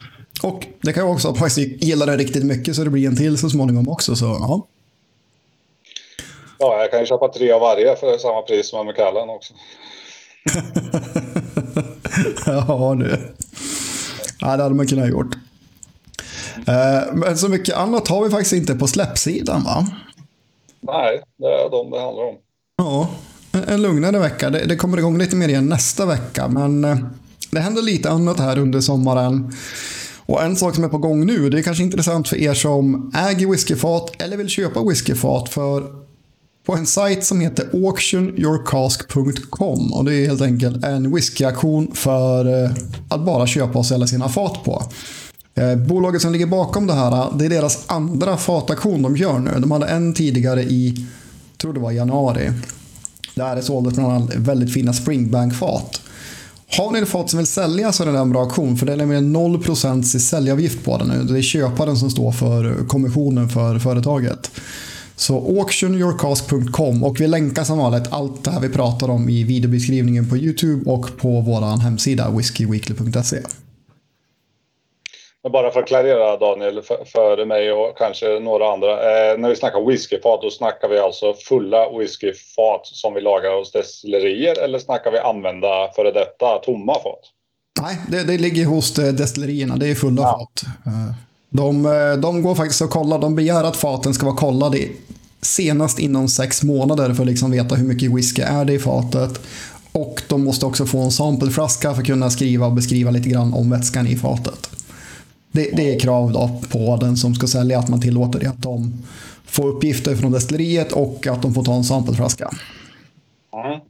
Och 0.43 0.67
det 0.83 0.93
kan 0.93 1.07
ju 1.07 1.13
också 1.13 1.29
att 1.29 1.57
jag 1.57 1.67
gillar 1.67 2.07
den 2.07 2.19
riktigt 2.19 2.45
mycket 2.45 2.77
så 2.77 2.85
det 2.85 2.91
blir 2.91 3.07
en 3.07 3.17
till 3.17 3.39
så 3.39 3.51
småningom 3.51 3.89
också. 3.89 4.17
Så, 4.17 4.25
ja. 4.25 4.67
ja, 6.59 6.81
jag 6.81 6.91
kan 6.91 7.01
ju 7.01 7.07
köpa 7.07 7.29
tre 7.29 7.53
av 7.53 7.61
varje 7.61 7.97
för 7.97 8.19
samma 8.19 8.43
pris 8.43 8.69
som 8.69 8.87
Macallan 8.87 9.31
också. 9.31 9.55
ja, 12.47 12.97
du. 12.99 13.35
Ja, 14.41 14.57
det 14.57 14.63
hade 14.63 14.75
man 14.75 14.87
kunnat 14.87 15.09
gjort. 15.09 15.35
Eh, 16.67 17.03
men 17.15 17.39
så 17.39 17.49
mycket 17.49 17.77
annat 17.77 18.09
har 18.09 18.25
vi 18.25 18.31
faktiskt 18.31 18.53
inte 18.53 18.75
på 18.75 18.87
släppsidan 18.87 19.65
va? 19.65 19.87
Nej, 20.81 21.23
det 21.39 21.47
är 21.47 21.71
de 21.71 21.91
det 21.91 22.01
handlar 22.01 22.25
om. 22.25 22.35
Ja. 22.77 23.09
en 23.67 23.83
lugnare 23.83 24.19
vecka. 24.19 24.51
Det, 24.51 24.65
det 24.65 24.77
kommer 24.77 24.99
igång 24.99 25.19
lite 25.19 25.37
mer 25.37 25.49
igen 25.49 25.67
nästa 25.69 26.07
vecka, 26.07 26.49
men 26.49 26.85
eh, 26.85 26.97
det 27.51 27.61
händer 27.61 27.83
lite 27.83 28.11
annat 28.11 28.39
här 28.39 28.59
under 28.59 28.81
sommaren. 28.81 29.53
Och 30.27 30.43
en 30.43 30.57
sak 30.57 30.75
som 30.75 30.85
är 30.85 30.89
på 30.89 30.99
gång 30.99 31.27
nu, 31.27 31.51
det 31.51 31.59
är 31.59 31.63
kanske 31.63 31.83
intressant 31.83 32.29
för 32.29 32.37
er 32.37 32.55
som 32.55 33.13
äger 33.15 33.47
whiskyfat 33.47 34.23
eller 34.23 34.37
vill 34.37 34.49
köpa 34.49 34.85
whiskyfat. 34.89 35.49
För 35.49 35.85
på 36.67 36.75
en 36.75 36.87
sajt 36.87 37.25
som 37.25 37.41
heter 37.41 37.69
auctionyourcask.com 37.73 39.93
och 39.93 40.05
det 40.05 40.15
är 40.15 40.27
helt 40.27 40.43
enkelt 40.43 40.85
en 40.85 41.15
whiskyaktion 41.15 41.95
för 41.95 42.65
eh, 42.65 42.71
att 43.09 43.21
bara 43.21 43.47
köpa 43.47 43.79
och 43.79 43.87
sälja 43.87 44.07
sina 44.07 44.29
fat 44.29 44.65
på. 44.65 44.83
Eh, 45.59 45.77
bolaget 45.77 46.23
som 46.23 46.33
ligger 46.33 46.47
bakom 46.47 46.87
det 46.87 46.93
här, 46.93 47.39
det 47.39 47.45
är 47.45 47.49
deras 47.49 47.85
andra 47.87 48.37
fataktion 48.37 49.03
de 49.03 49.17
gör 49.17 49.39
nu. 49.39 49.51
De 49.59 49.71
hade 49.71 49.87
en 49.87 50.15
tidigare 50.15 50.63
i, 50.63 51.07
tror 51.57 51.73
det 51.73 51.81
var 51.81 51.93
januari. 51.93 52.53
Där 53.35 53.57
det 53.57 53.63
såldes 53.63 53.95
bland 53.95 54.13
annat 54.13 54.35
väldigt 54.35 54.75
fina 54.75 54.93
Springbank-fat. 54.93 56.01
Har 56.77 56.93
ni 56.93 56.99
ett 56.99 57.09
fat 57.09 57.31
som 57.31 57.39
vill 57.39 57.47
sälja 57.47 57.93
så 57.93 58.03
är 58.03 58.13
det 58.13 58.19
en 58.19 58.31
bra 58.31 58.43
auktion 58.43 58.77
för 58.77 58.87
det 58.87 58.93
är 58.93 58.97
nämligen 58.97 59.37
0% 59.37 60.17
i 60.17 60.21
säljavgift 60.21 60.85
på 60.85 60.99
den 60.99 61.09
nu. 61.09 61.23
Det 61.23 61.39
är 61.39 61.43
köparen 61.43 61.97
som 61.97 62.11
står 62.11 62.33
för 62.33 62.87
kommissionen 62.89 63.49
för 63.49 63.79
företaget. 63.79 64.51
Så 65.17 65.61
auctionyourcask.com 65.61 67.05
och 67.05 67.21
vi 67.21 67.27
länkar 67.27 67.65
som 67.65 67.79
vanligt 67.79 68.09
allt 68.11 68.45
det 68.45 68.51
här 68.51 68.61
vi 68.61 68.69
pratar 68.69 69.11
om 69.11 69.29
i 69.29 69.43
videobeskrivningen 69.43 70.29
på 70.29 70.37
YouTube 70.37 70.91
och 70.91 71.17
på 71.17 71.41
vår 71.41 71.81
hemsida 71.81 72.31
whiskyweekly.se. 72.31 73.39
Bara 75.53 75.71
för 75.71 75.81
att 75.81 75.89
klarera 75.89 76.37
Daniel 76.37 76.83
för, 76.83 77.05
för 77.05 77.45
mig 77.45 77.73
och 77.73 77.99
kanske 77.99 78.41
några 78.41 78.73
andra. 78.73 78.93
Eh, 78.93 79.39
när 79.39 79.49
vi 79.49 79.57
snackar 79.57 79.87
whiskyfat 79.87 80.43
då 80.43 80.51
snackar 80.51 80.89
vi 80.89 80.99
alltså 80.99 81.35
fulla 81.35 81.99
whiskyfat 81.99 82.81
som 82.83 83.15
vi 83.15 83.21
lagar 83.21 83.59
hos 83.59 83.73
destillerier 83.73 84.59
eller 84.59 84.79
snackar 84.79 85.11
vi 85.11 85.19
använda 85.19 85.93
före 85.97 86.11
detta 86.11 86.59
tomma 86.59 86.95
fat? 86.95 87.21
Nej, 87.81 87.99
det, 88.09 88.25
det 88.25 88.39
ligger 88.39 88.67
hos 88.67 88.95
destillerierna. 88.95 89.77
Det 89.77 89.91
är 89.91 89.95
fulla 89.95 90.23
ja. 90.23 90.39
fat. 90.39 90.63
Eh, 90.87 91.15
de, 91.51 91.87
eh, 91.87 92.21
de 92.21 92.43
går 92.43 92.55
faktiskt 92.55 92.83
och 92.83 92.91
kollar. 92.91 93.19
De 93.19 93.35
begär 93.35 93.65
att 93.65 93.77
faten 93.77 94.15
ska 94.15 94.27
vara 94.27 94.37
kollade 94.37 94.79
senast 95.43 95.99
inom 95.99 96.29
sex 96.29 96.63
månader 96.63 97.15
för 97.15 97.23
att 97.23 97.29
liksom 97.29 97.51
veta 97.51 97.75
hur 97.75 97.87
mycket 97.87 98.13
whisky 98.13 98.43
är 98.43 98.65
det 98.65 98.73
i 98.73 98.79
fatet. 98.79 99.41
Och 99.93 100.23
de 100.29 100.45
måste 100.45 100.67
också 100.67 100.87
få 100.87 100.99
en 100.99 101.11
sampleflaska 101.11 101.95
för 101.95 102.01
att 102.01 102.07
kunna 102.07 102.31
skriva 102.31 102.67
och 102.67 102.73
beskriva 102.73 103.11
lite 103.11 103.29
grann 103.29 103.55
om 103.55 103.71
vätskan 103.71 104.07
i 104.07 104.17
fatet. 104.17 104.71
Det, 105.59 105.71
det, 105.77 105.95
är 105.95 105.99
krav 105.99 106.33
då 106.33 106.51
på 106.73 106.97
den 107.01 107.17
som 107.17 107.35
ska 107.35 107.47
sälja 107.47 107.79
att 107.79 107.89
man 107.89 108.01
tillåter 108.01 108.39
det. 108.39 108.47
Att 108.47 108.63
de 108.63 108.93
får 109.47 109.69
uppgifter 109.69 110.15
från 110.15 110.33
destilleriet 110.33 110.93
och 110.93 111.27
att 111.27 111.43
de 111.43 111.55
får 111.55 111.63
ta 111.63 111.75
en 111.75 111.85
sampleflaska. 111.85 112.51
Mm. 113.53 113.81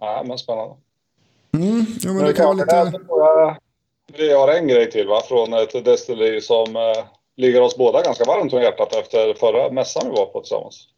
Ja, 0.00 0.24
men 0.26 0.38
spännande. 0.38 0.74
Mm, 1.54 1.86
ja, 2.02 2.12
men 2.12 2.24
det 2.24 2.32
kan 2.32 2.44
vara 2.46 2.84
lite... 2.84 2.98
Vi 4.16 4.32
har 4.32 4.48
en 4.48 4.68
grej 4.68 4.90
till 4.90 5.08
va? 5.08 5.20
från 5.28 5.52
ett 5.52 5.84
destilleri 5.84 6.40
som 6.40 6.76
eh, 6.76 7.04
ligger 7.36 7.60
oss 7.60 7.76
båda 7.76 8.02
ganska 8.02 8.24
varmt 8.24 8.52
om 8.52 8.62
hjärtat 8.62 8.94
efter 8.94 9.34
förra 9.34 9.70
mässan 9.70 10.02
vi 10.04 10.16
var 10.16 10.26
på 10.26 10.40
tillsammans. 10.40 10.88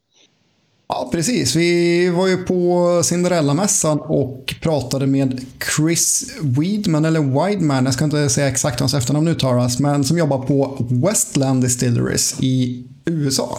Ja, 0.88 1.08
precis. 1.12 1.56
Vi 1.56 2.10
var 2.10 2.28
ju 2.28 2.36
på 2.36 3.00
Cinderella-mässan 3.02 4.00
och 4.00 4.54
pratade 4.62 5.06
med 5.06 5.40
Chris 5.76 6.36
Weedman, 6.42 7.04
eller 7.04 7.20
Wideman, 7.20 7.84
jag 7.84 7.94
ska 7.94 8.04
inte 8.04 8.28
säga 8.28 8.48
exakt 8.48 8.80
hans 8.80 8.94
efternamn 8.94 9.28
uttalas, 9.28 9.80
men 9.80 10.04
som 10.04 10.18
jobbar 10.18 10.38
på 10.38 10.76
Westland 10.90 11.62
Distilleries 11.62 12.36
i 12.40 12.84
USA. 13.04 13.58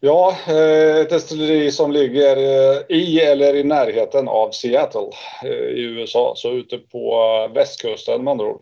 Ja, 0.00 0.36
eh, 0.48 0.96
ett 0.96 1.10
destilleri 1.10 1.70
som 1.70 1.92
ligger 1.92 2.36
eh, 2.36 2.96
i 2.96 3.20
eller 3.20 3.54
i 3.54 3.64
närheten 3.64 4.28
av 4.28 4.50
Seattle 4.50 5.10
eh, 5.44 5.50
i 5.50 5.80
USA, 5.80 6.34
så 6.36 6.52
ute 6.52 6.78
på 6.78 7.18
västkusten 7.54 8.24
med 8.24 8.30
andra 8.30 8.46
ord. 8.46 8.60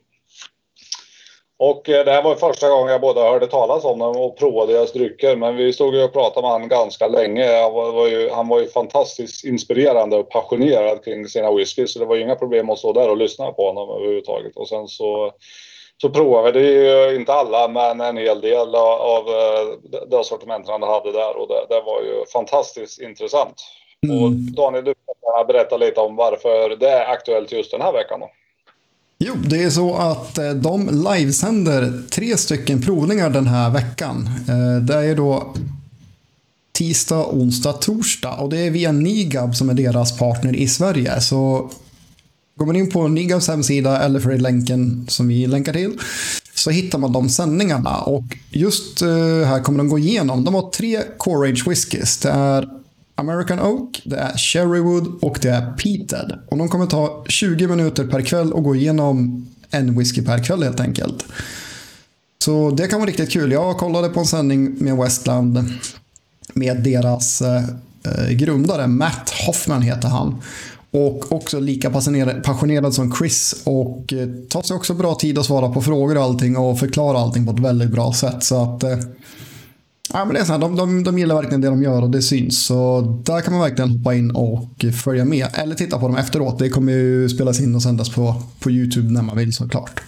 Och 1.65 1.83
det 1.85 2.11
här 2.11 2.23
var 2.23 2.35
första 2.35 2.69
gången 2.69 2.93
jag 2.93 3.01
både 3.01 3.21
hörde 3.21 3.47
talas 3.47 3.85
om 3.85 3.99
dem 3.99 4.17
och 4.17 4.37
provade 4.37 4.73
deras 4.73 4.93
drycker. 4.93 5.37
Men 5.37 5.57
vi 5.57 5.73
stod 5.73 5.95
och 5.95 6.13
pratade 6.13 6.43
med 6.43 6.51
honom 6.51 6.69
ganska 6.69 7.09
länge. 7.09 7.63
Han 7.63 7.73
var, 7.73 8.09
ju, 8.09 8.31
han 8.31 8.49
var 8.49 8.61
ju 8.61 8.69
fantastiskt 8.69 9.45
inspirerande 9.45 10.17
och 10.17 10.31
passionerad 10.31 11.05
kring 11.05 11.29
sina 11.29 11.53
whisky. 11.53 11.87
Så 11.87 11.99
det 11.99 12.05
var 12.05 12.17
ju 12.17 12.23
inga 12.23 12.35
problem 12.35 12.71
att 12.71 12.79
stå 12.79 12.93
där 12.93 13.11
och 13.11 13.17
lyssna 13.17 13.53
på 13.53 13.67
honom 13.67 13.91
överhuvudtaget. 13.91 14.57
Och 14.57 14.69
sen 14.69 14.89
så 14.89 15.33
så 16.03 16.11
provade 16.11 16.59
vi 16.59 16.69
ju 16.69 17.17
inte 17.17 17.33
alla, 17.33 17.69
men 17.69 18.01
en 18.01 18.17
hel 18.17 18.41
del 18.41 18.75
av 18.75 19.29
eh, 19.29 20.01
det 20.11 20.25
sortimentet 20.25 20.71
han 20.71 20.83
hade 20.83 21.13
där 21.13 21.37
och 21.37 21.49
det, 21.49 21.67
det 21.69 21.81
var 21.81 22.03
ju 22.03 22.27
fantastiskt 22.33 23.01
intressant. 23.01 23.55
Mm. 24.07 24.25
Och 24.25 24.31
Daniel, 24.31 24.85
du 24.85 24.95
kan 24.95 25.47
berätta 25.47 25.77
lite 25.77 26.01
om 26.01 26.17
varför 26.17 26.77
det 26.77 26.91
är 26.91 27.13
aktuellt 27.13 27.53
just 27.53 27.71
den 27.71 27.81
här 27.81 27.93
veckan 27.93 28.21
då. 28.21 28.31
Jo, 29.25 29.35
det 29.47 29.63
är 29.63 29.71
så 29.71 29.95
att 29.97 30.39
eh, 30.39 30.51
de 30.51 31.05
livesänder 31.15 32.03
tre 32.11 32.37
stycken 32.37 32.83
provningar 32.83 33.31
den 33.31 33.47
här 33.47 33.71
veckan. 33.71 34.31
Eh, 34.49 34.85
det 34.85 34.95
är 34.95 35.17
då 35.17 35.55
tisdag, 36.73 37.27
onsdag, 37.27 37.73
torsdag 37.73 38.33
och 38.33 38.51
det 38.51 38.59
är 38.59 38.71
via 38.71 38.93
Nigab 38.93 39.57
som 39.57 39.71
är 39.71 39.75
deras 39.75 40.19
partner 40.19 40.57
i 40.57 40.69
Sverige. 40.69 41.21
Så 41.21 41.71
Går 42.57 42.67
man 42.67 42.77
in 42.77 42.91
på 42.91 43.09
NIGABs 43.09 43.49
hemsida 43.49 44.03
eller 44.03 44.21
för 44.21 44.39
länken 44.39 45.07
som 45.09 45.29
vi 45.29 45.47
länkar 45.47 45.73
till 45.73 45.99
så 46.55 46.71
hittar 46.71 46.99
man 46.99 47.13
de 47.13 47.29
sändningarna. 47.29 48.01
Och 48.01 48.25
just 48.51 49.03
eh, 49.03 49.09
här 49.45 49.63
kommer 49.63 49.79
de 49.79 49.89
gå 49.89 49.99
igenom. 49.99 50.45
De 50.45 50.55
har 50.55 50.71
tre 50.71 51.03
Core 51.19 51.49
Range 51.49 51.63
Whiskies. 51.67 52.19
Det 52.19 52.31
är 52.31 52.69
American 53.15 53.61
Oak, 53.61 54.03
det 54.05 54.17
är 54.17 54.37
Cherrywood 54.37 55.07
och 55.23 55.39
det 55.43 55.49
är 55.49 55.73
Peated. 55.73 56.39
Och 56.51 56.59
de 56.59 56.69
kommer 56.69 56.87
ta 56.87 57.25
20 57.29 57.67
minuter 57.67 58.07
per 58.07 58.21
kväll 58.21 58.53
och 58.53 58.65
gå 58.65 58.77
igenom 58.77 59.47
en 59.71 59.99
whisky 59.99 60.23
per 60.23 60.45
kväll 60.45 60.63
helt 60.63 60.81
enkelt. 60.81 61.25
Så 62.45 62.71
det 62.71 62.89
kan 62.89 63.01
vara 63.01 63.09
riktigt 63.09 63.31
kul. 63.31 63.53
Jag 63.53 63.79
kollade 63.79 64.09
på 64.09 64.21
en 64.21 64.27
sändning 64.27 64.75
med 64.79 64.97
Westland 64.97 65.65
med 66.53 66.83
deras 66.83 67.43
eh, 67.43 68.31
grundare, 68.31 68.87
Matt 68.87 69.31
Hoffman 69.47 69.83
heter 69.83 70.09
han. 70.09 70.43
Och 70.91 71.33
också 71.33 71.61
lika 71.61 71.91
passionerad 72.43 72.95
som 72.95 73.15
Chris. 73.15 73.63
Och 73.65 74.13
eh, 74.13 74.29
tar 74.49 74.63
sig 74.63 74.77
också 74.77 74.95
bra 74.95 75.15
tid 75.15 75.39
att 75.39 75.47
svara 75.47 75.69
på 75.69 75.83
frågor 75.83 76.17
och 76.17 76.23
allting 76.23 76.57
och 76.57 76.79
förklara 76.79 77.19
allting 77.19 77.47
på 77.47 77.53
ett 77.53 77.61
väldigt 77.61 77.91
bra 77.91 78.13
sätt. 78.13 78.45
Så 78.45 78.63
att... 78.63 78.83
Eh, 78.83 78.99
ja, 80.13 80.25
men 80.25 80.35
det 80.35 80.41
är 80.41 80.45
så 80.45 80.53
här, 80.53 80.59
de, 80.59 80.77
de, 80.77 81.05
de 81.05 81.19
gillar 81.19 81.35
verkligen 81.35 81.61
det 81.61 81.69
de 81.69 81.83
gör 81.83 82.03
och 82.03 82.11
det 82.11 82.23
syns. 82.23 82.67
Så 82.67 83.01
där 83.27 83.41
kan 83.41 83.53
man 83.53 83.63
verkligen 83.63 83.91
hoppa 83.91 84.15
in 84.15 84.31
och 84.31 84.95
följa 85.05 85.25
med. 85.25 85.47
Eller 85.59 85.75
titta 85.75 85.99
på 85.99 86.09
dem 86.09 86.17
efteråt. 86.17 86.59
Det 86.59 86.69
kommer 86.69 86.93
ju 86.93 87.29
spelas 87.29 87.61
in 87.61 87.75
och 87.75 87.83
sändas 87.83 88.15
på, 88.15 88.35
på 88.63 88.71
YouTube 88.71 89.13
när 89.13 89.23
man 89.23 89.37
vill 89.37 89.53
såklart. 89.53 90.01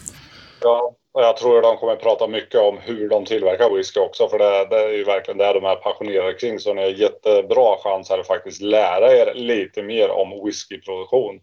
Ja, 0.62 0.94
och 1.14 1.22
jag 1.22 1.36
tror 1.36 1.58
att 1.58 1.62
de 1.62 1.76
kommer 1.76 1.96
prata 1.96 2.26
mycket 2.28 2.60
om 2.60 2.78
hur 2.82 3.08
de 3.08 3.24
tillverkar 3.24 3.76
whisky 3.76 4.00
också. 4.00 4.28
För 4.28 4.38
det, 4.38 4.66
det 4.70 4.82
är 4.82 4.92
ju 4.92 5.04
verkligen 5.04 5.38
det 5.38 5.52
de 5.52 5.64
är 5.64 5.76
passionerade 5.76 6.32
kring. 6.32 6.58
Så 6.58 6.74
ni 6.74 6.82
har 6.82 6.88
jättebra 6.88 7.76
chans 7.84 8.10
här 8.10 8.18
att 8.18 8.26
faktiskt 8.26 8.62
lära 8.62 9.12
er 9.12 9.34
lite 9.34 9.82
mer 9.82 10.10
om 10.10 10.28
whiskyproduktion. 10.44 11.40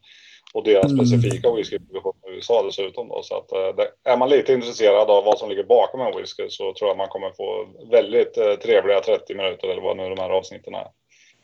Och 0.53 0.63
deras 0.63 0.91
mm. 0.91 1.05
specifika 1.05 1.51
whiskyproduktion 1.51 2.20
USA 2.41 2.63
dessutom. 2.63 3.07
Då. 3.07 3.21
Så 3.23 3.33
att, 3.37 3.51
eh, 3.51 4.13
är 4.13 4.17
man 4.17 4.29
lite 4.29 4.53
intresserad 4.53 5.09
av 5.09 5.23
vad 5.23 5.37
som 5.39 5.49
ligger 5.49 5.63
bakom 5.63 6.01
en 6.01 6.17
whisky 6.17 6.49
så 6.49 6.73
tror 6.73 6.89
jag 6.89 6.97
man 6.97 7.07
kommer 7.07 7.29
få 7.41 7.47
väldigt 7.91 8.37
eh, 8.37 8.53
trevliga 8.65 8.99
30 9.01 9.35
minuter 9.35 9.67
eller 9.67 9.81
vad 9.81 9.97
nu 9.97 10.15
de 10.15 10.21
här 10.21 10.29
avsnitten 10.29 10.73
är. 10.73 10.87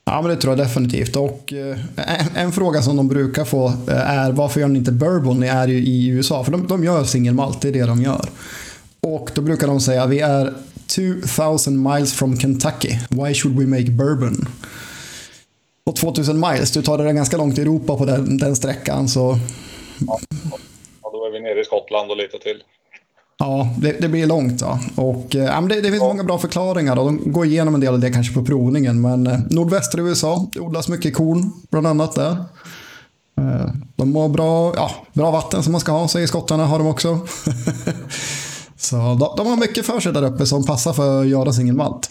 Ja, 0.06 0.22
men 0.22 0.32
det 0.32 0.42
tror 0.42 0.51
jag 0.51 0.66
definitivt. 0.68 1.16
Och 1.16 1.54
eh, 1.54 1.77
en, 1.98 2.36
en, 2.36 2.51
fråga 2.51 2.82
som 2.82 2.98
de 2.98 3.08
brukar 3.08 3.46
få 3.46 3.72
är 3.92 4.32
varför 4.32 4.60
gör 4.60 4.68
ni 4.68 4.80
inte 4.80 4.92
bourbon? 4.92 5.39
Ni 5.39 5.48
är 5.48 5.68
ju 5.68 5.77
i 5.77 6.08
USA. 6.08 6.44
För 6.44 6.51
de, 6.51 6.68
de 6.68 6.84
gör 6.84 7.04
singelmalt, 7.04 7.62
det 7.62 7.68
är 7.68 7.74
det 7.74 7.86
de 7.86 8.01
gör. 8.01 8.25
Och 9.01 9.32
då 9.36 9.42
brukar 9.42 9.68
de 9.68 9.80
säga 9.80 10.06
vi 10.06 10.20
är 10.20 10.54
2000 10.88 11.84
miles 11.84 12.13
from 12.13 12.39
Kentucky. 12.39 12.98
Why 13.10 13.34
should 13.34 13.60
we 13.60 13.66
make 13.66 13.92
bourbon? 13.92 14.48
Och 15.88 15.96
2000 15.96 16.39
miles, 16.39 16.72
du 16.72 16.82
tar 16.82 16.98
det 16.98 17.13
ganska 17.13 17.38
långt 17.38 17.58
i 17.58 17.62
Europa 17.62 17.98
på 17.98 18.06
den, 18.06 18.38
den 18.38 18.56
sträckan. 18.56 19.08
Så... 19.08 19.39
Ja, 20.08 20.20
är 21.27 21.31
vi 21.31 21.39
nere 21.39 21.62
i 21.62 21.65
Skottland 21.65 22.12
och 22.12 22.17
lite 22.17 22.39
till. 22.39 22.63
Ja, 23.39 23.69
det, 23.77 23.91
det, 24.01 24.07
blir 24.07 24.27
långt. 24.27 24.62
Ja. 24.62 24.79
Och, 24.96 25.36
eh, 25.36 25.62
det, 25.62 25.75
det 25.75 25.89
finns 25.89 26.01
ja. 26.01 26.07
många 26.07 26.24
bra 26.24 26.38
förklaringar 26.38 27.00
och 27.00 27.05
de 27.05 27.31
går 27.31 27.46
igenom 27.46 27.75
en 27.75 27.81
del 27.81 27.93
av 27.93 28.00
det 28.00 28.12
kanske 28.12 28.34
på 28.34 28.46
provningen. 28.46 29.01
Men 29.01 29.27
eh, 29.27 29.39
nordvästra 29.50 30.01
USA, 30.01 30.48
det 30.53 30.60
odlas 30.60 30.89
mycket 30.89 31.15
korn 31.15 31.51
bland 31.69 31.88
annat 31.88 32.15
där. 32.15 32.31
Eh, 33.38 33.72
de 33.96 34.15
har 34.15 34.29
bra, 34.29 34.74
ja, 34.75 34.91
bra 35.13 35.31
vatten 35.31 35.63
som 35.63 35.72
man 35.72 35.81
ska 35.81 35.91
ha, 35.91 36.07
säger 36.07 36.27
skottarna 36.27 36.65
har 36.65 36.79
de 36.79 36.88
också. 36.88 37.19
Så 38.77 38.96
de, 38.96 39.34
de, 39.38 39.48
har 39.48 39.57
mycket 39.57 39.86
för 39.86 40.00
sig 40.00 40.13
där 40.13 40.25
uppe 40.25 40.46
som 40.46 40.65
passar 40.65 40.93
för 40.93 41.22
att 41.22 41.27
göra 41.27 41.53
singelmalt. 41.53 42.10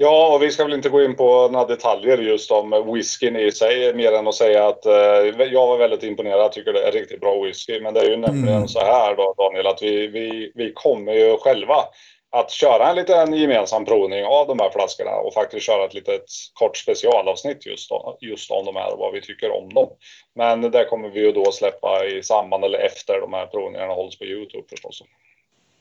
Ja, 0.00 0.34
och 0.34 0.42
vi 0.42 0.50
ska 0.50 0.64
väl 0.64 0.72
inte 0.72 0.88
gå 0.88 1.02
in 1.02 1.16
på 1.16 1.48
några 1.48 1.66
detaljer 1.66 2.18
just 2.18 2.50
om 2.50 2.92
whiskyn 2.94 3.36
i 3.36 3.52
sig, 3.52 3.94
mer 3.94 4.12
än 4.12 4.28
att 4.28 4.34
säga 4.34 4.68
att 4.68 4.86
eh, 4.86 5.46
jag 5.52 5.66
var 5.66 5.78
väldigt 5.78 6.02
imponerad. 6.02 6.40
Jag 6.40 6.52
tycker 6.52 6.72
det 6.72 6.88
är 6.88 6.92
riktigt 6.92 7.20
bra 7.20 7.42
whisky. 7.42 7.80
Men 7.80 7.94
det 7.94 8.00
är 8.00 8.10
ju 8.10 8.16
nämligen 8.16 8.56
mm. 8.56 8.68
så 8.68 8.80
här 8.80 9.16
då, 9.16 9.34
Daniel, 9.38 9.66
att 9.66 9.82
vi, 9.82 10.06
vi, 10.06 10.52
vi 10.54 10.72
kommer 10.74 11.12
ju 11.12 11.36
själva 11.36 11.84
att 12.30 12.50
köra 12.50 12.90
en 12.90 12.96
liten 12.96 13.34
gemensam 13.34 13.84
provning 13.84 14.24
av 14.24 14.46
de 14.46 14.58
här 14.58 14.70
flaskorna 14.70 15.10
och 15.10 15.34
faktiskt 15.34 15.66
köra 15.66 15.84
ett 15.84 15.94
litet 15.94 16.24
kort 16.54 16.76
specialavsnitt 16.76 17.66
just, 17.66 17.90
just 18.20 18.50
om 18.50 18.64
de 18.64 18.76
här 18.76 18.92
och 18.92 18.98
vad 18.98 19.12
vi 19.12 19.20
tycker 19.20 19.50
om 19.50 19.74
dem. 19.74 19.88
Men 20.34 20.60
det 20.60 20.84
kommer 20.84 21.08
vi 21.08 21.20
ju 21.20 21.32
då 21.32 21.52
släppa 21.52 22.04
i 22.04 22.22
samband 22.22 22.64
eller 22.64 22.78
efter 22.78 23.20
de 23.20 23.32
här 23.32 23.46
provningarna 23.46 23.94
hålls 23.94 24.18
på 24.18 24.24
Youtube 24.24 24.64
förstås. 24.70 25.02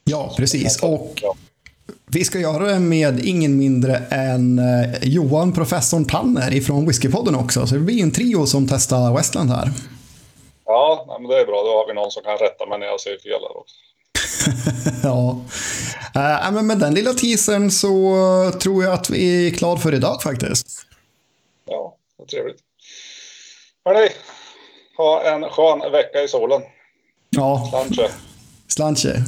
Ja, 0.03 0.33
precis. 0.37 0.83
Och 0.83 1.23
vi 2.11 2.25
ska 2.25 2.39
göra 2.39 2.65
det 2.65 2.79
med 2.79 3.25
ingen 3.25 3.57
mindre 3.57 3.97
än 3.97 4.59
eh, 4.59 4.99
Johan, 5.01 5.53
professorn 5.53 6.05
Tanner 6.05 6.53
ifrån 6.53 6.87
Whiskypodden 6.87 7.35
också. 7.35 7.67
Så 7.67 7.75
det 7.75 7.81
blir 7.81 8.03
en 8.03 8.11
trio 8.11 8.45
som 8.45 8.67
testar 8.67 9.13
Westland 9.17 9.49
här. 9.49 9.71
Ja, 10.65 11.17
men 11.19 11.29
det 11.29 11.41
är 11.41 11.45
bra. 11.45 11.63
Då 11.63 11.69
har 11.69 11.87
vi 11.87 11.93
någon 11.93 12.11
som 12.11 12.23
kan 12.23 12.37
rätta 12.37 12.65
mig 12.65 12.79
när 12.79 12.87
jag 12.87 12.99
säger 12.99 13.19
fel 13.19 13.41
här 13.41 13.57
också. 13.57 13.75
ja. 15.03 15.41
Äh, 16.15 16.51
men 16.51 16.67
med 16.67 16.79
den 16.79 16.93
lilla 16.93 17.13
teasern 17.13 17.71
så 17.71 18.15
tror 18.61 18.83
jag 18.83 18.93
att 18.93 19.09
vi 19.09 19.47
är 19.47 19.51
klara 19.51 19.77
för 19.77 19.93
idag 19.93 20.21
faktiskt. 20.23 20.67
Ja, 21.65 21.95
vad 22.17 22.27
trevligt. 22.27 22.59
Hörni, 23.85 24.09
ha 24.97 25.23
en 25.23 25.43
skön 25.43 25.91
vecka 25.91 26.23
i 26.23 26.27
solen. 26.27 26.61
Ja. 27.29 27.67
Slanche. 27.71 28.11
Slanche. 28.67 29.23